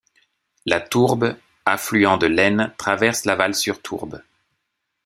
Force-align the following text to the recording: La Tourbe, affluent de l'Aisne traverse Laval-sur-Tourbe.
La 0.65 0.79
Tourbe, 0.81 1.37
affluent 1.63 2.17
de 2.17 2.25
l'Aisne 2.25 2.73
traverse 2.79 3.25
Laval-sur-Tourbe. 3.25 4.23